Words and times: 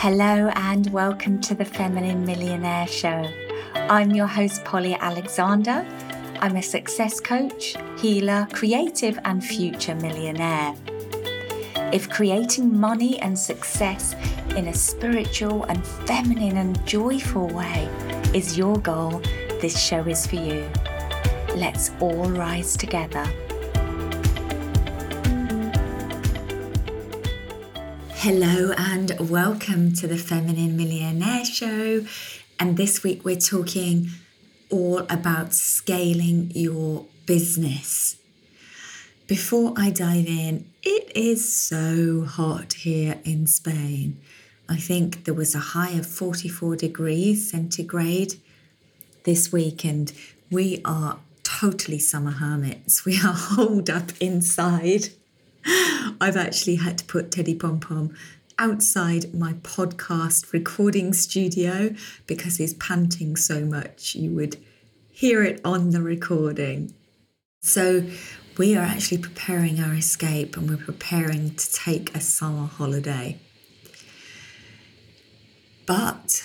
Hello 0.00 0.48
and 0.54 0.86
welcome 0.92 1.40
to 1.40 1.56
the 1.56 1.64
Feminine 1.64 2.24
Millionaire 2.24 2.86
Show. 2.86 3.28
I'm 3.74 4.12
your 4.12 4.28
host, 4.28 4.64
Polly 4.64 4.94
Alexandre. 4.94 5.84
I'm 6.38 6.54
a 6.54 6.62
success 6.62 7.18
coach, 7.18 7.74
healer, 7.98 8.46
creative, 8.52 9.18
and 9.24 9.44
future 9.44 9.96
millionaire. 9.96 10.72
If 11.92 12.08
creating 12.08 12.78
money 12.78 13.18
and 13.18 13.36
success 13.36 14.14
in 14.50 14.68
a 14.68 14.72
spiritual 14.72 15.64
and 15.64 15.84
feminine 15.84 16.58
and 16.58 16.86
joyful 16.86 17.48
way 17.48 17.88
is 18.32 18.56
your 18.56 18.78
goal, 18.78 19.20
this 19.60 19.76
show 19.76 20.04
is 20.04 20.28
for 20.28 20.36
you. 20.36 20.70
Let's 21.56 21.90
all 21.98 22.30
rise 22.30 22.76
together. 22.76 23.28
Hello 28.20 28.72
and 28.76 29.12
welcome 29.30 29.92
to 29.92 30.08
the 30.08 30.16
Feminine 30.16 30.76
Millionaire 30.76 31.44
Show. 31.44 32.04
And 32.58 32.76
this 32.76 33.04
week 33.04 33.24
we're 33.24 33.36
talking 33.36 34.08
all 34.70 35.06
about 35.08 35.54
scaling 35.54 36.50
your 36.52 37.06
business. 37.26 38.16
Before 39.28 39.72
I 39.76 39.90
dive 39.90 40.26
in, 40.26 40.68
it 40.82 41.16
is 41.16 41.54
so 41.54 42.24
hot 42.24 42.72
here 42.72 43.20
in 43.22 43.46
Spain. 43.46 44.18
I 44.68 44.78
think 44.78 45.24
there 45.24 45.32
was 45.32 45.54
a 45.54 45.60
high 45.60 45.92
of 45.92 46.04
44 46.04 46.74
degrees 46.74 47.52
centigrade 47.52 48.34
this 49.22 49.52
week, 49.52 49.84
and 49.84 50.12
we 50.50 50.82
are 50.84 51.20
totally 51.44 52.00
summer 52.00 52.32
hermits. 52.32 53.04
We 53.04 53.18
are 53.18 53.32
holed 53.54 53.88
up 53.88 54.10
inside 54.20 55.10
I've 56.20 56.36
actually 56.36 56.76
had 56.76 56.98
to 56.98 57.04
put 57.04 57.30
Teddy 57.30 57.54
Pom 57.54 57.80
Pom 57.80 58.14
outside 58.58 59.32
my 59.32 59.52
podcast 59.54 60.52
recording 60.52 61.12
studio 61.12 61.94
because 62.26 62.56
he's 62.56 62.74
panting 62.74 63.36
so 63.36 63.64
much 63.64 64.16
you 64.16 64.30
would 64.32 64.56
hear 65.12 65.44
it 65.44 65.60
on 65.64 65.90
the 65.90 66.02
recording. 66.02 66.92
So, 67.60 68.04
we 68.56 68.76
are 68.76 68.84
actually 68.84 69.18
preparing 69.18 69.78
our 69.78 69.94
escape 69.94 70.56
and 70.56 70.68
we're 70.68 70.76
preparing 70.76 71.54
to 71.54 71.72
take 71.72 72.14
a 72.14 72.20
summer 72.20 72.66
holiday. 72.66 73.38
But 75.86 76.42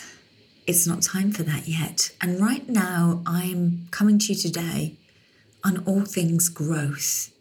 it's 0.67 0.85
not 0.85 1.01
time 1.01 1.31
for 1.31 1.41
that 1.44 1.67
yet. 1.67 2.11
And 2.21 2.39
right 2.39 2.69
now, 2.69 3.23
I'm 3.25 3.88
coming 3.89 4.19
to 4.19 4.33
you 4.33 4.39
today 4.39 4.97
on 5.63 5.83
all 5.85 6.05
things 6.05 6.49
growth 6.49 7.32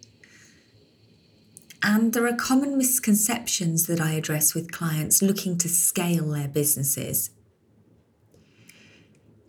and 1.82 2.12
there 2.12 2.26
are 2.26 2.34
common 2.34 2.78
misconceptions 2.78 3.86
that 3.86 4.00
I 4.00 4.12
address 4.12 4.54
with 4.54 4.70
clients 4.70 5.20
looking 5.20 5.58
to 5.58 5.68
scale 5.68 6.30
their 6.30 6.48
businesses. 6.48 7.30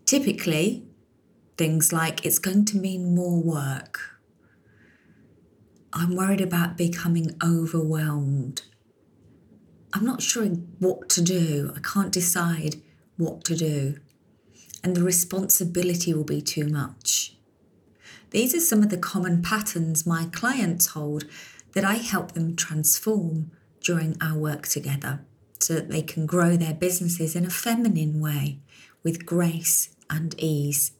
Typically, 0.05 0.85
things 1.57 1.93
like 1.93 2.25
it's 2.25 2.39
going 2.39 2.65
to 2.65 2.77
mean 2.77 3.13
more 3.13 3.41
work. 3.41 3.99
I'm 5.93 6.15
worried 6.15 6.41
about 6.41 6.75
becoming 6.75 7.37
overwhelmed. 7.43 8.63
I'm 9.93 10.05
not 10.05 10.23
sure 10.23 10.45
what 10.79 11.09
to 11.09 11.21
do. 11.21 11.71
I 11.75 11.79
can't 11.81 12.11
decide 12.11 12.81
what 13.17 13.43
to 13.43 13.55
do. 13.55 13.97
And 14.83 14.95
the 14.95 15.03
responsibility 15.03 16.13
will 16.13 16.23
be 16.23 16.41
too 16.41 16.67
much. 16.67 17.35
These 18.31 18.55
are 18.55 18.59
some 18.59 18.81
of 18.81 18.89
the 18.89 18.97
common 18.97 19.43
patterns 19.43 20.07
my 20.07 20.25
clients 20.31 20.87
hold 20.87 21.25
that 21.73 21.83
I 21.83 21.95
help 21.95 22.31
them 22.31 22.55
transform 22.55 23.51
during 23.81 24.15
our 24.21 24.37
work 24.37 24.67
together 24.67 25.21
so 25.59 25.75
that 25.75 25.89
they 25.89 26.01
can 26.01 26.25
grow 26.25 26.55
their 26.55 26.73
businesses 26.73 27.35
in 27.35 27.45
a 27.45 27.49
feminine 27.49 28.19
way 28.19 28.59
with 29.03 29.25
grace 29.25 29.89
and 30.09 30.35
ease. 30.37 30.91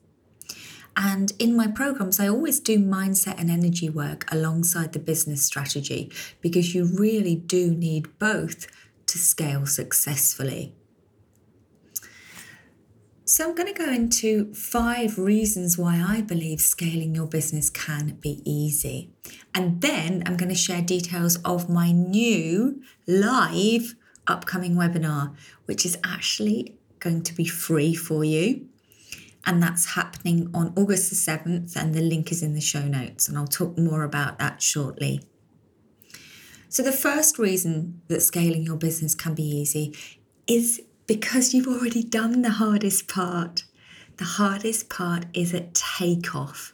And 0.96 1.32
in 1.40 1.56
my 1.56 1.68
programs, 1.68 2.20
I 2.20 2.28
always 2.28 2.60
do 2.60 2.78
mindset 2.78 3.40
and 3.40 3.50
energy 3.50 3.90
work 3.90 4.26
alongside 4.32 4.94
the 4.94 5.00
business 5.00 5.44
strategy 5.44 6.12
because 6.40 6.76
you 6.76 6.86
really 6.86 7.36
do 7.36 7.72
need 7.72 8.20
both 8.20 8.68
to 9.08 9.18
scale 9.18 9.66
successfully. 9.66 10.74
So, 13.34 13.50
I'm 13.50 13.56
going 13.56 13.74
to 13.74 13.84
go 13.84 13.92
into 13.92 14.54
five 14.54 15.18
reasons 15.18 15.76
why 15.76 16.06
I 16.08 16.22
believe 16.22 16.62
scaling 16.62 17.16
your 17.16 17.26
business 17.26 17.72
can 17.72 18.20
be 18.22 18.44
easy. 18.46 19.10
And 19.56 19.82
then 19.82 20.22
I'm 20.28 20.38
going 20.38 20.50
to 20.50 20.56
share 20.56 20.84
details 20.84 21.38
of 21.38 21.68
my 21.68 21.92
new 21.92 22.84
live 23.08 23.96
upcoming 24.28 24.76
webinar, 24.76 25.36
which 25.66 25.84
is 25.84 25.98
actually 26.04 26.78
going 27.00 27.24
to 27.24 27.34
be 27.34 27.46
free 27.46 27.96
for 27.96 28.24
you. 28.24 28.68
And 29.48 29.64
that's 29.64 29.96
happening 29.96 30.52
on 30.54 30.72
August 30.78 31.10
the 31.10 31.16
7th, 31.16 31.76
and 31.76 31.96
the 31.96 32.02
link 32.02 32.32
is 32.32 32.44
in 32.44 32.54
the 32.54 32.62
show 32.62 32.86
notes. 32.86 33.28
And 33.28 33.36
I'll 33.36 33.48
talk 33.48 33.80
more 33.80 34.04
about 34.04 34.38
that 34.38 34.62
shortly. 34.62 35.24
So, 36.70 36.84
the 36.84 36.92
first 36.92 37.40
reason 37.40 38.00
that 38.10 38.22
scaling 38.22 38.62
your 38.62 38.78
business 38.78 39.16
can 39.16 39.34
be 39.34 39.42
easy 39.42 39.96
is 40.46 40.84
because 41.08 41.54
you've 41.54 41.68
already 41.68 42.04
done 42.04 42.42
the 42.42 42.52
hardest 42.52 43.08
part. 43.08 43.64
The 44.18 44.26
hardest 44.26 44.90
part 44.90 45.26
is 45.34 45.54
at 45.54 45.74
takeoff. 45.74 46.74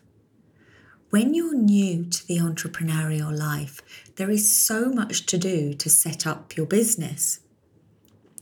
When 1.09 1.34
you're 1.34 1.56
new 1.56 2.06
to 2.06 2.28
the 2.28 2.38
entrepreneurial 2.38 3.35
life, 3.35 3.81
there 4.17 4.29
is 4.29 4.56
so 4.56 4.90
much 4.90 5.25
to 5.28 5.38
do 5.38 5.73
to 5.73 5.90
set 5.90 6.28
up 6.28 6.56
your 6.56 6.67
business. 6.67 7.40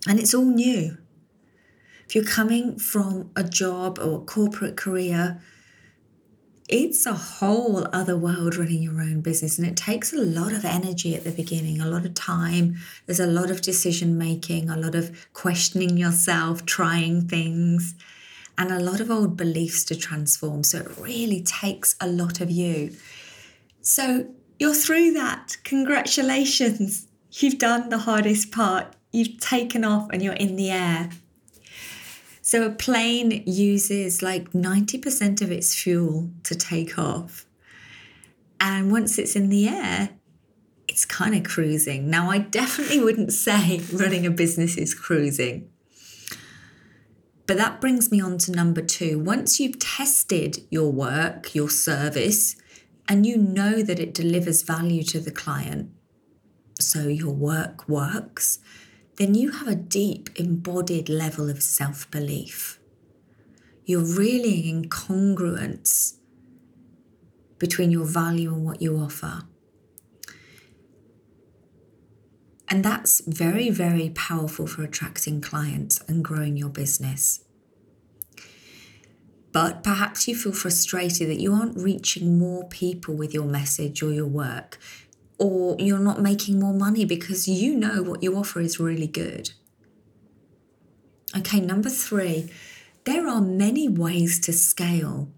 And 0.07 0.19
it's 0.19 0.33
all 0.33 0.45
new. 0.45 0.97
If 2.05 2.15
you're 2.15 2.25
coming 2.25 2.77
from 2.77 3.31
a 3.35 3.43
job 3.43 3.99
or 3.99 4.17
a 4.17 4.25
corporate 4.25 4.75
career, 4.75 5.41
it's 6.67 7.05
a 7.05 7.13
whole 7.13 7.87
other 7.93 8.17
world 8.17 8.57
running 8.57 8.83
your 8.83 8.99
own 8.99 9.21
business 9.21 9.57
and 9.57 9.65
it 9.65 9.77
takes 9.77 10.11
a 10.11 10.17
lot 10.17 10.51
of 10.51 10.65
energy 10.65 11.15
at 11.15 11.23
the 11.23 11.31
beginning 11.31 11.79
a 11.79 11.87
lot 11.87 12.05
of 12.05 12.13
time. 12.13 12.75
There's 13.05 13.21
a 13.21 13.27
lot 13.27 13.49
of 13.49 13.61
decision 13.61 14.17
making 14.17 14.69
a 14.69 14.75
lot 14.75 14.93
of 14.93 15.27
questioning 15.31 15.97
yourself 15.97 16.65
trying 16.65 17.27
things 17.27 17.95
and 18.57 18.71
a 18.71 18.79
lot 18.79 18.99
of 18.99 19.09
old 19.09 19.37
beliefs 19.37 19.85
to 19.85 19.95
transform. 19.95 20.63
So 20.63 20.79
it 20.79 20.97
really 20.97 21.41
takes 21.41 21.95
a 22.01 22.07
lot 22.07 22.41
of 22.41 22.51
you. 22.51 22.93
So 23.81 24.27
you're 24.59 24.73
through 24.73 25.13
that. 25.13 25.55
Congratulations. 25.63 27.07
You've 27.31 27.59
done 27.59 27.87
the 27.89 27.99
hardest 27.99 28.51
part. 28.51 28.93
You've 29.13 29.39
taken 29.39 29.85
off 29.85 30.09
and 30.11 30.21
you're 30.21 30.33
in 30.33 30.57
the 30.57 30.71
air 30.71 31.11
so 32.47 32.63
a 32.63 32.69
plane 32.69 33.43
uses 33.45 34.21
like 34.21 34.53
90% 34.53 35.41
of 35.41 35.51
its 35.51 35.75
fuel 35.75 36.29
to 36.43 36.55
take 36.55 36.97
off. 36.97 37.45
And 38.61 38.89
once 38.89 39.17
it's 39.17 39.35
in 39.35 39.49
the 39.49 39.67
air, 39.67 40.11
it's 40.87 41.03
kind 41.03 41.35
of 41.35 41.43
cruising. 41.43 42.09
Now, 42.09 42.29
I 42.29 42.37
definitely 42.37 43.01
wouldn't 43.01 43.33
say 43.47 43.81
running 43.91 44.25
a 44.25 44.31
business 44.31 44.77
is 44.77 44.93
cruising. 44.93 45.67
But 47.47 47.57
that 47.57 47.81
brings 47.81 48.11
me 48.11 48.21
on 48.21 48.37
to 48.37 48.53
number 48.53 48.81
two. 48.81 49.19
Once 49.19 49.59
you've 49.59 49.79
tested 49.79 50.59
your 50.71 50.89
work, 50.89 51.53
your 51.53 51.69
service, 51.69 52.55
and 53.09 53.25
you 53.25 53.35
know 53.35 53.81
that 53.81 53.99
it 53.99 54.13
delivers 54.13 54.61
value 54.61 55.03
to 55.03 55.19
the 55.19 55.31
client, 55.31 55.91
so 56.79 57.09
your 57.09 57.33
work 57.33 57.89
works, 57.89 58.59
then 59.17 59.33
you 59.33 59.51
have 59.51 59.67
a 59.67 59.75
deep 59.75 60.29
embodied 60.39 61.09
level 61.09 61.49
of 61.49 61.61
self 61.61 62.09
belief. 62.11 62.79
You're 63.85 64.05
really 64.05 64.69
in 64.69 64.89
congruence 64.89 66.17
between 67.57 67.89
your 67.89 68.05
value 68.05 68.53
and 68.53 68.63
what 68.63 68.81
you 68.81 68.97
offer. 68.97 69.43
And 72.69 72.83
that's 72.83 73.21
very, 73.25 73.69
very 73.69 74.09
powerful 74.09 74.67
for 74.67 74.83
attracting 74.83 75.41
clients 75.41 76.01
and 76.07 76.23
growing 76.23 76.57
your 76.57 76.69
business. 76.69 77.43
But 79.53 79.83
perhaps 79.83 80.27
you 80.27 80.35
feel 80.35 80.51
frustrated 80.51 81.29
that 81.29 81.39
you 81.39 81.53
aren't 81.53 81.77
reaching 81.77 82.37
more 82.37 82.67
people 82.67 83.15
with 83.15 83.33
your 83.33 83.45
message 83.45 84.03
or 84.03 84.11
your 84.11 84.27
work 84.27 84.77
or 85.39 85.75
you're 85.79 85.99
not 85.99 86.21
making 86.21 86.59
more 86.59 86.73
money 86.73 87.05
because 87.05 87.47
you 87.47 87.75
know 87.75 88.01
what 88.01 88.23
you 88.23 88.35
offer 88.35 88.59
is 88.59 88.79
really 88.79 89.07
good. 89.07 89.51
Okay, 91.35 91.59
number 91.59 91.89
three, 91.89 92.49
there 93.03 93.27
are 93.27 93.41
many 93.41 93.87
ways 93.87 94.39
to 94.41 94.53
scale. 94.53 95.29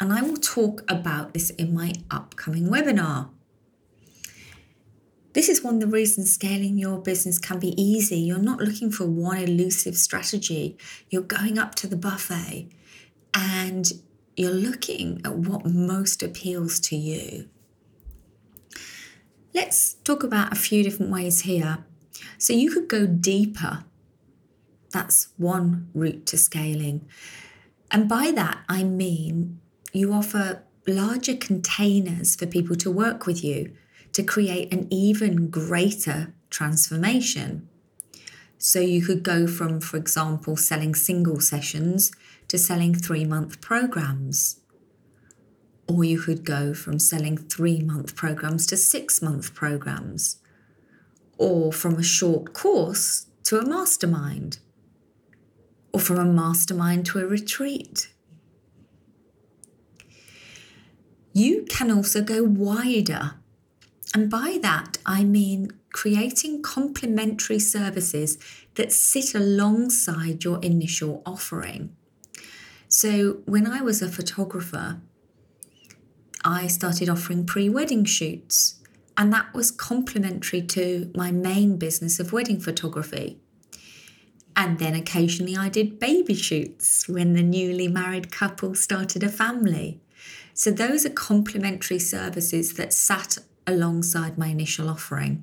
And 0.00 0.12
I 0.12 0.22
will 0.22 0.36
talk 0.36 0.82
about 0.90 1.34
this 1.34 1.50
in 1.50 1.74
my 1.74 1.92
upcoming 2.10 2.68
webinar. 2.68 3.30
This 5.34 5.48
is 5.48 5.62
one 5.62 5.74
of 5.74 5.80
the 5.80 5.86
reasons 5.88 6.32
scaling 6.32 6.78
your 6.78 6.98
business 6.98 7.38
can 7.38 7.58
be 7.58 7.80
easy. 7.80 8.18
You're 8.18 8.38
not 8.38 8.60
looking 8.60 8.90
for 8.90 9.04
one 9.04 9.38
elusive 9.38 9.96
strategy. 9.96 10.78
You're 11.10 11.22
going 11.22 11.58
up 11.58 11.74
to 11.76 11.88
the 11.88 11.96
buffet 11.96 12.68
and 13.34 13.92
you're 14.36 14.52
looking 14.52 15.20
at 15.24 15.36
what 15.36 15.66
most 15.66 16.22
appeals 16.22 16.78
to 16.80 16.96
you. 16.96 17.48
Let's 19.54 19.94
talk 20.04 20.22
about 20.24 20.52
a 20.52 20.56
few 20.56 20.82
different 20.82 21.12
ways 21.12 21.42
here. 21.42 21.84
So 22.38 22.52
you 22.52 22.70
could 22.70 22.88
go 22.88 23.06
deeper 23.06 23.84
That's 24.90 25.28
one 25.36 25.88
route 25.92 26.24
to 26.26 26.38
scaling. 26.38 27.08
And 27.90 28.08
by 28.08 28.30
that, 28.32 28.60
I 28.68 28.84
mean 28.84 29.60
you 29.92 30.12
offer 30.12 30.62
larger 30.86 31.34
containers 31.34 32.36
for 32.36 32.46
people 32.46 32.76
to 32.76 32.90
work 32.90 33.26
with 33.26 33.42
you 33.42 33.72
to 34.12 34.22
create 34.22 34.72
an 34.72 34.86
even 34.90 35.48
greater 35.50 36.34
transformation. 36.50 37.68
So 38.58 38.78
you 38.80 39.02
could 39.02 39.22
go 39.22 39.46
from, 39.46 39.80
for 39.80 39.96
example, 39.96 40.56
selling 40.56 40.94
single 40.94 41.40
sessions 41.40 42.12
to 42.48 42.56
selling 42.58 42.94
three 42.94 43.24
month 43.24 43.60
programs. 43.60 44.60
Or 45.86 46.04
you 46.04 46.18
could 46.18 46.44
go 46.44 46.72
from 46.74 46.98
selling 46.98 47.36
three 47.36 47.80
month 47.80 48.16
programs 48.16 48.66
to 48.66 48.76
six 48.76 49.20
month 49.20 49.54
programs. 49.54 50.38
Or 51.36 51.72
from 51.72 51.96
a 51.96 52.02
short 52.02 52.52
course 52.52 53.26
to 53.44 53.58
a 53.58 53.66
mastermind. 53.66 54.58
Or 55.92 56.00
from 56.00 56.18
a 56.18 56.24
mastermind 56.24 57.06
to 57.06 57.20
a 57.20 57.26
retreat. 57.26 58.08
You 61.32 61.66
can 61.68 61.90
also 61.90 62.22
go 62.22 62.42
wider. 62.44 63.32
And 64.14 64.30
by 64.30 64.58
that, 64.62 64.98
I 65.04 65.24
mean 65.24 65.72
creating 65.92 66.62
complementary 66.62 67.58
services 67.58 68.38
that 68.74 68.92
sit 68.92 69.34
alongside 69.34 70.44
your 70.44 70.60
initial 70.62 71.22
offering. 71.26 71.94
So, 72.88 73.38
when 73.46 73.66
I 73.66 73.80
was 73.80 74.02
a 74.02 74.08
photographer, 74.08 75.00
I 76.44 76.66
started 76.66 77.08
offering 77.08 77.46
pre 77.46 77.70
wedding 77.70 78.04
shoots, 78.04 78.80
and 79.16 79.32
that 79.32 79.54
was 79.54 79.70
complementary 79.70 80.60
to 80.62 81.10
my 81.14 81.30
main 81.30 81.78
business 81.78 82.20
of 82.20 82.32
wedding 82.32 82.60
photography. 82.60 83.40
And 84.56 84.78
then 84.78 84.94
occasionally 84.94 85.56
I 85.56 85.68
did 85.68 85.98
baby 85.98 86.34
shoots 86.34 87.08
when 87.08 87.32
the 87.32 87.42
newly 87.42 87.88
married 87.88 88.30
couple 88.30 88.74
started 88.74 89.22
a 89.22 89.28
family. 89.28 90.00
So 90.52 90.70
those 90.70 91.04
are 91.04 91.10
complementary 91.10 91.98
services 91.98 92.74
that 92.74 92.92
sat 92.92 93.38
alongside 93.66 94.38
my 94.38 94.48
initial 94.48 94.88
offering. 94.88 95.42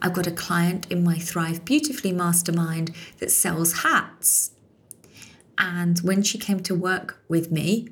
I've 0.00 0.14
got 0.14 0.26
a 0.26 0.32
client 0.32 0.90
in 0.90 1.04
my 1.04 1.18
Thrive 1.18 1.64
Beautifully 1.64 2.10
mastermind 2.10 2.92
that 3.18 3.30
sells 3.30 3.82
hats. 3.82 4.50
And 5.56 6.00
when 6.00 6.22
she 6.22 6.38
came 6.38 6.60
to 6.60 6.74
work 6.74 7.22
with 7.28 7.52
me, 7.52 7.90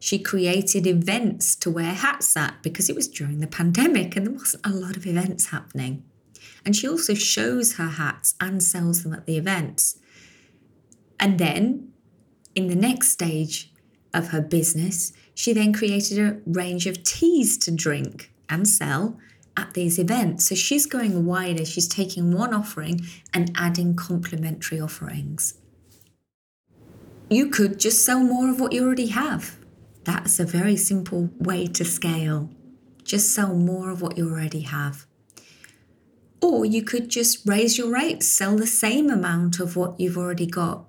she 0.00 0.18
created 0.18 0.86
events 0.86 1.54
to 1.56 1.70
wear 1.70 1.92
hats 1.92 2.34
at 2.34 2.62
because 2.62 2.88
it 2.88 2.96
was 2.96 3.06
during 3.06 3.40
the 3.40 3.46
pandemic 3.46 4.16
and 4.16 4.26
there 4.26 4.34
wasn't 4.34 4.66
a 4.66 4.70
lot 4.70 4.96
of 4.96 5.06
events 5.06 5.50
happening. 5.50 6.02
And 6.64 6.74
she 6.74 6.88
also 6.88 7.12
shows 7.12 7.74
her 7.74 7.88
hats 7.88 8.34
and 8.40 8.62
sells 8.62 9.02
them 9.02 9.12
at 9.12 9.26
the 9.26 9.36
events. 9.36 9.98
And 11.20 11.38
then 11.38 11.92
in 12.54 12.68
the 12.68 12.74
next 12.74 13.10
stage 13.10 13.72
of 14.14 14.28
her 14.28 14.40
business, 14.40 15.12
she 15.34 15.52
then 15.52 15.72
created 15.74 16.18
a 16.18 16.40
range 16.46 16.86
of 16.86 17.02
teas 17.02 17.58
to 17.58 17.70
drink 17.70 18.32
and 18.48 18.66
sell 18.66 19.18
at 19.54 19.74
these 19.74 19.98
events. 19.98 20.46
So 20.46 20.54
she's 20.54 20.86
going 20.86 21.26
wider, 21.26 21.66
she's 21.66 21.88
taking 21.88 22.32
one 22.32 22.54
offering 22.54 23.02
and 23.34 23.52
adding 23.54 23.94
complementary 23.94 24.80
offerings. 24.80 25.58
You 27.28 27.50
could 27.50 27.78
just 27.78 28.04
sell 28.04 28.20
more 28.20 28.48
of 28.48 28.58
what 28.60 28.72
you 28.72 28.84
already 28.84 29.08
have. 29.08 29.59
That's 30.10 30.40
a 30.40 30.44
very 30.44 30.74
simple 30.74 31.30
way 31.38 31.68
to 31.68 31.84
scale. 31.84 32.50
Just 33.04 33.32
sell 33.32 33.54
more 33.54 33.90
of 33.90 34.02
what 34.02 34.18
you 34.18 34.28
already 34.28 34.62
have. 34.62 35.06
Or 36.42 36.64
you 36.64 36.82
could 36.82 37.08
just 37.08 37.46
raise 37.46 37.78
your 37.78 37.92
rates, 37.92 38.26
sell 38.26 38.56
the 38.56 38.66
same 38.66 39.08
amount 39.08 39.60
of 39.60 39.76
what 39.76 40.00
you've 40.00 40.18
already 40.18 40.46
got 40.46 40.86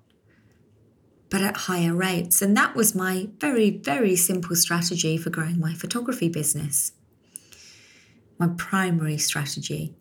but 1.29 1.41
at 1.41 1.55
higher 1.55 1.93
rates. 1.93 2.41
And 2.41 2.57
that 2.57 2.75
was 2.75 2.95
my 2.95 3.29
very, 3.39 3.69
very 3.69 4.15
simple 4.15 4.55
strategy 4.55 5.17
for 5.17 5.29
growing 5.29 5.59
my 5.59 5.75
photography 5.75 6.27
business. 6.27 6.91
My 8.39 8.47
primary 8.57 9.19
strategy 9.19 9.95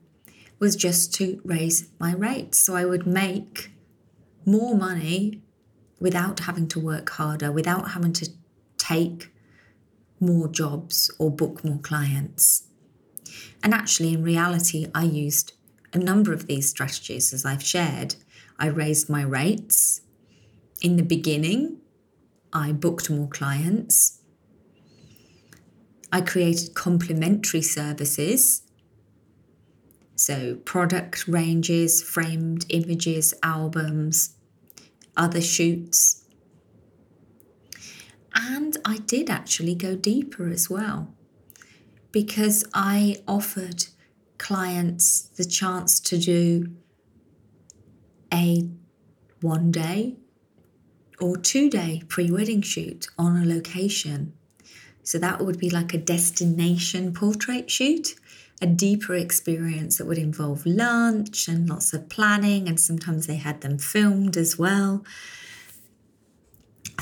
was 0.59 0.75
just 0.77 1.15
to 1.17 1.43
raise 1.45 1.91
my 2.01 2.15
rates 2.15 2.59
so 2.59 2.75
I 2.75 2.87
would 2.87 3.07
make 3.07 3.71
more 4.47 4.75
money 4.75 5.43
without 6.01 6.41
having 6.41 6.67
to 6.69 6.81
work 6.81 7.11
harder, 7.11 7.53
without 7.53 7.91
having 7.91 8.15
to 8.15 8.31
take 8.91 9.31
more 10.19 10.49
jobs 10.49 11.11
or 11.19 11.31
book 11.31 11.65
more 11.65 11.79
clients. 11.79 12.65
And 13.63 13.73
actually, 13.73 14.13
in 14.13 14.23
reality, 14.23 14.87
I 14.95 15.05
used 15.05 15.53
a 15.93 15.99
number 15.99 16.33
of 16.33 16.47
these 16.47 16.69
strategies 16.69 17.33
as 17.33 17.45
I've 17.45 17.63
shared. 17.63 18.17
I 18.59 18.67
raised 18.67 19.09
my 19.09 19.23
rates 19.23 20.03
in 20.81 20.97
the 20.97 21.03
beginning, 21.03 21.79
I 22.53 22.73
booked 22.73 23.11
more 23.11 23.29
clients. 23.29 24.21
I 26.13 26.21
created 26.23 26.75
complementary 26.75 27.63
services. 27.63 28.63
So, 30.17 30.57
product 30.57 31.29
ranges, 31.29 32.03
framed 32.03 32.67
images, 32.69 33.35
albums, 33.43 34.37
other 35.17 35.41
shoots. 35.41 36.20
I 38.91 38.99
did 38.99 39.31
actually 39.31 39.77
go 39.77 39.95
deeper 39.95 40.49
as 40.49 40.69
well 40.69 41.15
because 42.11 42.65
I 42.75 43.23
offered 43.29 43.87
clients 44.37 45.23
the 45.37 45.45
chance 45.45 46.01
to 46.01 46.19
do 46.19 46.75
a 48.35 48.69
one 49.41 49.71
day 49.71 50.17
or 51.21 51.37
two 51.37 51.71
day 51.71 52.03
pre 52.09 52.33
wedding 52.33 52.63
shoot 52.63 53.07
on 53.17 53.37
a 53.37 53.47
location. 53.47 54.33
So 55.05 55.19
that 55.19 55.41
would 55.41 55.61
be 55.61 55.71
like 55.71 55.95
a 55.95 55.99
destination 55.99 57.15
portrait 57.15 57.71
shoot, 57.71 58.17
a 58.61 58.67
deeper 58.67 59.15
experience 59.15 59.99
that 59.99 60.07
would 60.07 60.19
involve 60.19 60.67
lunch 60.67 61.47
and 61.47 61.69
lots 61.69 61.93
of 61.93 62.09
planning, 62.09 62.67
and 62.67 62.81
sometimes 62.81 63.29
they 63.29 63.37
had 63.37 63.61
them 63.61 63.79
filmed 63.79 64.37
as 64.37 64.59
well. 64.59 65.05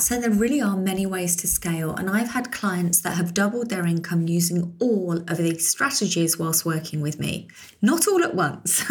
So 0.00 0.20
there 0.20 0.30
really 0.30 0.60
are 0.60 0.76
many 0.76 1.06
ways 1.06 1.34
to 1.36 1.48
scale, 1.48 1.92
and 1.94 2.08
I've 2.08 2.30
had 2.30 2.52
clients 2.52 3.00
that 3.00 3.16
have 3.16 3.34
doubled 3.34 3.68
their 3.68 3.84
income 3.84 4.28
using 4.28 4.74
all 4.78 5.18
of 5.28 5.38
these 5.38 5.68
strategies 5.68 6.38
whilst 6.38 6.64
working 6.64 7.00
with 7.00 7.18
me. 7.18 7.48
Not 7.82 8.06
all 8.06 8.22
at 8.22 8.34
once. 8.34 8.84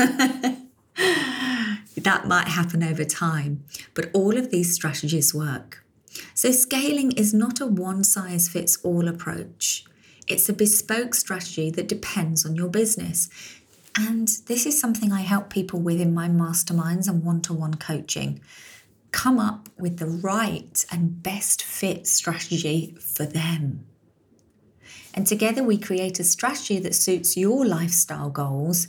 that 1.98 2.28
might 2.28 2.50
happen 2.50 2.84
over 2.84 3.06
time, 3.06 3.64
but 3.94 4.10
all 4.14 4.38
of 4.38 4.52
these 4.52 4.74
strategies 4.74 5.34
work. 5.34 5.86
So, 6.34 6.52
scaling 6.52 7.14
is 7.14 7.34
not 7.34 7.62
a 7.62 7.68
one 7.68 8.04
size 8.04 8.50
fits 8.50 8.78
all 8.84 9.08
approach. 9.08 9.86
It's 10.28 10.50
a 10.50 10.54
bespoke 10.54 11.16
strategy 11.16 11.72
that 11.72 11.88
depends 11.88 12.46
on 12.46 12.56
your 12.56 12.68
business. 12.68 13.30
And 13.98 14.28
this 14.48 14.66
is 14.66 14.80
something 14.80 15.14
I 15.14 15.22
help 15.22 15.50
people 15.50 15.80
with 15.80 16.02
in 16.02 16.14
my 16.14 16.28
masterminds 16.28 17.08
and 17.08 17.24
one 17.24 17.42
to 17.44 17.54
one 17.54 17.76
coaching. 17.76 18.42
Come 19.18 19.40
up 19.40 19.68
with 19.78 19.98
the 19.98 20.06
right 20.08 20.86
and 20.92 21.22
best 21.24 21.64
fit 21.64 22.08
strategy 22.08 22.96
for 23.02 23.26
them. 23.26 23.86
And 25.14 25.26
together 25.26 25.64
we 25.64 25.78
create 25.78 26.20
a 26.20 26.24
strategy 26.24 26.80
that 26.80 26.96
suits 26.96 27.36
your 27.36 27.66
lifestyle 27.66 28.30
goals 28.30 28.88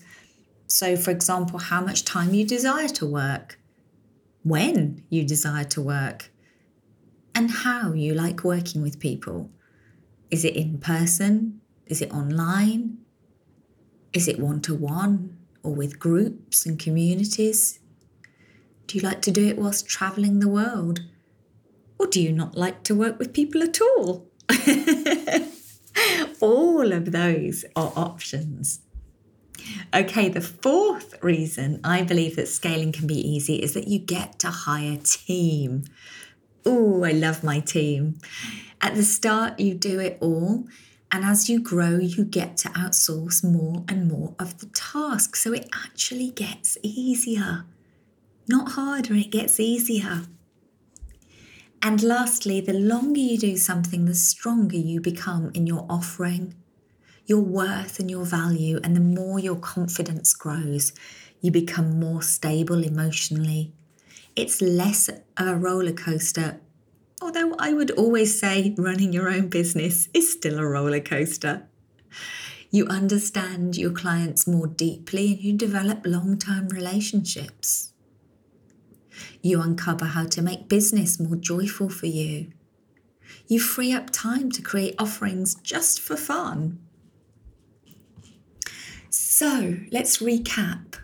so, 0.68 0.96
for 0.96 1.10
example, 1.10 1.58
how 1.58 1.80
much 1.80 2.04
time 2.04 2.34
you 2.34 2.44
desire 2.44 2.88
to 2.88 3.06
work, 3.06 3.58
when 4.42 5.02
you 5.08 5.24
desire 5.24 5.64
to 5.64 5.80
work, 5.80 6.30
and 7.34 7.50
how 7.50 7.94
you 7.94 8.12
like 8.12 8.44
working 8.44 8.82
with 8.82 9.00
people. 9.00 9.50
Is 10.30 10.44
it 10.44 10.54
in 10.54 10.78
person? 10.78 11.62
Is 11.86 12.02
it 12.02 12.12
online? 12.12 12.98
Is 14.12 14.28
it 14.28 14.38
one 14.38 14.60
to 14.62 14.74
one 14.74 15.38
or 15.62 15.74
with 15.74 15.98
groups 15.98 16.66
and 16.66 16.78
communities? 16.78 17.80
Do 18.88 18.96
you 18.96 19.02
like 19.02 19.20
to 19.22 19.30
do 19.30 19.46
it 19.46 19.58
whilst 19.58 19.86
travelling 19.86 20.40
the 20.40 20.48
world? 20.48 21.02
Or 21.98 22.06
do 22.06 22.22
you 22.22 22.32
not 22.32 22.56
like 22.56 22.82
to 22.84 22.94
work 22.94 23.18
with 23.18 23.34
people 23.34 23.62
at 23.62 23.78
all? 23.82 24.30
all 26.40 26.92
of 26.92 27.12
those 27.12 27.66
are 27.76 27.92
options. 27.94 28.80
Okay, 29.94 30.30
the 30.30 30.40
fourth 30.40 31.22
reason 31.22 31.80
I 31.84 32.02
believe 32.02 32.36
that 32.36 32.48
scaling 32.48 32.92
can 32.92 33.06
be 33.06 33.20
easy 33.20 33.56
is 33.56 33.74
that 33.74 33.88
you 33.88 33.98
get 33.98 34.38
to 34.38 34.48
hire 34.48 34.96
team. 34.96 35.84
Oh, 36.64 37.04
I 37.04 37.12
love 37.12 37.44
my 37.44 37.60
team. 37.60 38.18
At 38.80 38.94
the 38.94 39.02
start, 39.02 39.60
you 39.60 39.74
do 39.74 40.00
it 40.00 40.16
all. 40.22 40.64
And 41.12 41.24
as 41.24 41.50
you 41.50 41.60
grow, 41.60 41.98
you 41.98 42.24
get 42.24 42.56
to 42.58 42.68
outsource 42.70 43.44
more 43.44 43.84
and 43.86 44.08
more 44.08 44.34
of 44.38 44.58
the 44.60 44.66
tasks. 44.66 45.42
So 45.42 45.52
it 45.52 45.68
actually 45.74 46.30
gets 46.30 46.78
easier. 46.82 47.66
Not 48.48 48.72
harder, 48.72 49.14
it 49.14 49.30
gets 49.30 49.60
easier. 49.60 50.22
And 51.82 52.02
lastly, 52.02 52.60
the 52.60 52.72
longer 52.72 53.20
you 53.20 53.38
do 53.38 53.56
something, 53.56 54.06
the 54.06 54.14
stronger 54.14 54.76
you 54.76 55.00
become 55.00 55.50
in 55.54 55.66
your 55.66 55.86
offering 55.88 56.54
your 57.28 57.40
worth 57.40 58.00
and 58.00 58.10
your 58.10 58.24
value, 58.24 58.80
and 58.82 58.96
the 58.96 59.00
more 59.00 59.38
your 59.38 59.56
confidence 59.56 60.32
grows, 60.32 60.92
you 61.42 61.50
become 61.50 62.00
more 62.00 62.22
stable 62.22 62.82
emotionally. 62.82 63.72
it's 64.34 64.62
less 64.62 65.08
of 65.08 65.46
a 65.46 65.54
roller 65.54 65.92
coaster. 65.92 66.60
Although 67.20 67.54
I 67.58 67.72
would 67.72 67.90
always 67.90 68.38
say 68.38 68.74
running 68.78 69.12
your 69.12 69.28
own 69.28 69.48
business 69.48 70.08
is 70.14 70.32
still 70.32 70.58
a 70.58 70.64
roller 70.64 71.00
coaster. 71.00 71.66
You 72.70 72.86
understand 72.86 73.76
your 73.76 73.90
clients 73.90 74.46
more 74.46 74.68
deeply 74.68 75.32
and 75.32 75.40
you 75.40 75.52
develop 75.54 76.06
long 76.06 76.38
term 76.38 76.68
relationships. 76.68 77.92
You 79.42 79.60
uncover 79.60 80.06
how 80.06 80.26
to 80.26 80.42
make 80.42 80.68
business 80.68 81.18
more 81.18 81.36
joyful 81.36 81.88
for 81.88 82.06
you. 82.06 82.50
You 83.46 83.60
free 83.60 83.92
up 83.92 84.10
time 84.10 84.50
to 84.52 84.62
create 84.62 84.94
offerings 84.98 85.54
just 85.56 86.00
for 86.00 86.16
fun. 86.16 86.78
So 89.10 89.76
let's 89.90 90.18
recap. 90.18 90.96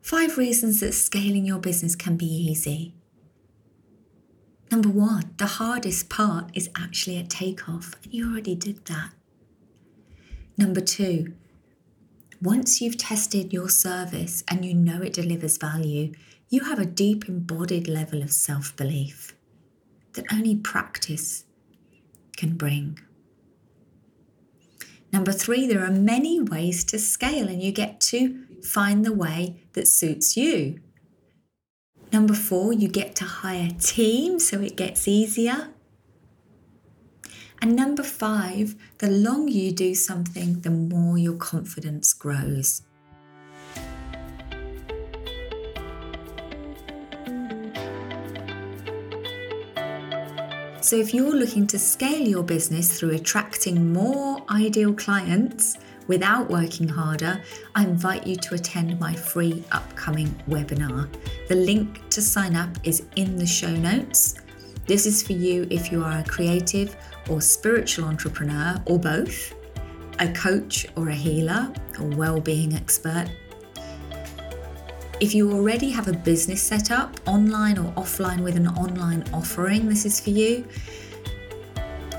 Five 0.00 0.36
reasons 0.36 0.80
that 0.80 0.92
scaling 0.92 1.46
your 1.46 1.58
business 1.58 1.94
can 1.94 2.16
be 2.16 2.26
easy. 2.26 2.94
Number 4.70 4.88
one, 4.88 5.34
the 5.36 5.46
hardest 5.46 6.08
part 6.08 6.50
is 6.54 6.70
actually 6.76 7.18
at 7.18 7.30
takeoff, 7.30 7.94
and 8.04 8.12
you 8.14 8.30
already 8.30 8.54
did 8.54 8.84
that. 8.86 9.12
Number 10.56 10.80
two, 10.80 11.34
once 12.42 12.80
you've 12.80 12.96
tested 12.96 13.52
your 13.52 13.68
service 13.68 14.44
and 14.48 14.64
you 14.64 14.74
know 14.74 15.02
it 15.02 15.12
delivers 15.12 15.58
value, 15.58 16.12
you 16.50 16.64
have 16.64 16.80
a 16.80 16.84
deep 16.84 17.28
embodied 17.28 17.86
level 17.86 18.22
of 18.22 18.32
self 18.32 18.74
belief 18.76 19.36
that 20.14 20.24
only 20.32 20.56
practice 20.56 21.44
can 22.36 22.56
bring. 22.56 22.98
Number 25.12 25.30
three, 25.30 25.66
there 25.68 25.84
are 25.84 25.92
many 25.92 26.40
ways 26.40 26.82
to 26.84 26.98
scale, 26.98 27.48
and 27.48 27.62
you 27.62 27.70
get 27.70 28.00
to 28.12 28.44
find 28.64 29.04
the 29.04 29.12
way 29.12 29.62
that 29.74 29.86
suits 29.86 30.36
you. 30.36 30.80
Number 32.12 32.34
four, 32.34 32.72
you 32.72 32.88
get 32.88 33.14
to 33.16 33.24
hire 33.24 33.70
teams 33.78 34.48
so 34.48 34.60
it 34.60 34.76
gets 34.76 35.06
easier. 35.06 35.68
And 37.62 37.76
number 37.76 38.02
five, 38.02 38.74
the 38.98 39.10
longer 39.10 39.52
you 39.52 39.70
do 39.70 39.94
something, 39.94 40.62
the 40.62 40.70
more 40.70 41.16
your 41.16 41.36
confidence 41.36 42.12
grows. 42.12 42.82
So, 50.82 50.96
if 50.96 51.12
you're 51.12 51.36
looking 51.36 51.66
to 51.68 51.78
scale 51.78 52.26
your 52.26 52.42
business 52.42 52.98
through 52.98 53.10
attracting 53.10 53.92
more 53.92 54.42
ideal 54.48 54.94
clients 54.94 55.76
without 56.06 56.48
working 56.48 56.88
harder, 56.88 57.42
I 57.74 57.84
invite 57.84 58.26
you 58.26 58.34
to 58.36 58.54
attend 58.54 58.98
my 58.98 59.14
free 59.14 59.62
upcoming 59.72 60.34
webinar. 60.48 61.06
The 61.48 61.56
link 61.56 62.08
to 62.08 62.22
sign 62.22 62.56
up 62.56 62.70
is 62.82 63.02
in 63.16 63.36
the 63.36 63.46
show 63.46 63.70
notes. 63.70 64.36
This 64.86 65.04
is 65.04 65.22
for 65.22 65.34
you 65.34 65.66
if 65.70 65.92
you 65.92 66.02
are 66.02 66.20
a 66.20 66.24
creative 66.24 66.96
or 67.28 67.42
spiritual 67.42 68.06
entrepreneur 68.06 68.82
or 68.86 68.98
both, 68.98 69.54
a 70.18 70.32
coach 70.32 70.86
or 70.96 71.10
a 71.10 71.14
healer 71.14 71.70
or 72.00 72.06
well-being 72.06 72.74
expert, 72.74 73.26
if 75.20 75.34
you 75.34 75.52
already 75.52 75.90
have 75.90 76.08
a 76.08 76.14
business 76.14 76.62
set 76.62 76.90
up, 76.90 77.20
online 77.26 77.78
or 77.78 77.92
offline, 77.92 78.42
with 78.42 78.56
an 78.56 78.66
online 78.68 79.22
offering, 79.34 79.86
this 79.86 80.06
is 80.06 80.18
for 80.18 80.30
you. 80.30 80.66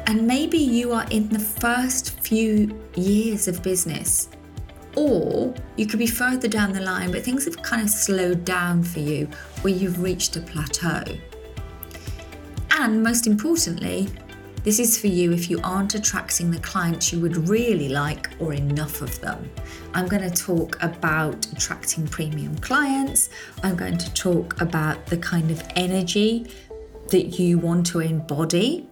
And 0.05 0.27
maybe 0.27 0.59
you 0.59 0.93
are 0.93 1.07
in 1.09 1.27
the 1.29 1.39
first 1.39 2.19
few 2.19 2.79
years 2.95 3.47
of 3.47 3.63
business, 3.63 4.29
or 4.95 5.53
you 5.77 5.87
could 5.87 5.99
be 5.99 6.07
further 6.07 6.47
down 6.47 6.73
the 6.73 6.81
line, 6.81 7.11
but 7.11 7.23
things 7.23 7.45
have 7.45 7.61
kind 7.63 7.81
of 7.81 7.89
slowed 7.89 8.45
down 8.45 8.83
for 8.83 8.99
you, 8.99 9.27
or 9.63 9.69
you've 9.69 10.01
reached 10.01 10.35
a 10.35 10.41
plateau. 10.41 11.03
And 12.79 13.01
most 13.01 13.25
importantly, 13.25 14.09
this 14.63 14.79
is 14.79 14.99
for 14.99 15.07
you 15.07 15.31
if 15.31 15.49
you 15.49 15.59
aren't 15.63 15.95
attracting 15.95 16.51
the 16.51 16.59
clients 16.59 17.11
you 17.11 17.19
would 17.19 17.49
really 17.49 17.89
like 17.89 18.29
or 18.39 18.53
enough 18.53 19.01
of 19.01 19.19
them. 19.21 19.49
I'm 19.93 20.07
going 20.07 20.21
to 20.21 20.29
talk 20.29 20.81
about 20.83 21.45
attracting 21.51 22.07
premium 22.07 22.55
clients. 22.57 23.29
I'm 23.63 23.75
going 23.75 23.97
to 23.97 24.13
talk 24.13 24.61
about 24.61 25.05
the 25.07 25.17
kind 25.17 25.49
of 25.49 25.63
energy 25.75 26.51
that 27.09 27.39
you 27.39 27.57
want 27.57 27.87
to 27.87 27.99
embody. 27.99 28.87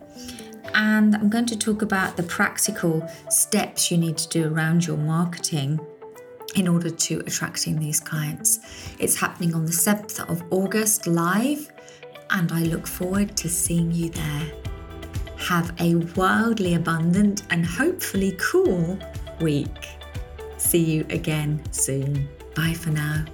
And 0.73 1.15
I'm 1.15 1.29
going 1.29 1.45
to 1.47 1.57
talk 1.57 1.81
about 1.81 2.17
the 2.17 2.23
practical 2.23 3.07
steps 3.29 3.91
you 3.91 3.97
need 3.97 4.17
to 4.17 4.29
do 4.29 4.53
around 4.53 4.85
your 4.85 4.97
marketing 4.97 5.79
in 6.55 6.67
order 6.67 6.89
to 6.89 7.19
attracting 7.19 7.79
these 7.79 7.99
clients. 7.99 8.59
It's 8.99 9.15
happening 9.15 9.53
on 9.53 9.65
the 9.65 9.71
7th 9.71 10.27
of 10.29 10.43
August 10.51 11.05
live, 11.05 11.71
and 12.31 12.51
I 12.51 12.63
look 12.63 12.87
forward 12.87 13.37
to 13.37 13.49
seeing 13.49 13.91
you 13.91 14.09
there. 14.09 14.51
Have 15.39 15.73
a 15.79 15.95
wildly 16.15 16.75
abundant 16.75 17.43
and 17.49 17.65
hopefully 17.65 18.35
cool 18.39 18.99
week. 19.41 19.87
See 20.57 20.83
you 20.83 21.05
again 21.09 21.61
soon. 21.71 22.27
Bye 22.55 22.73
for 22.73 22.91
now. 22.91 23.25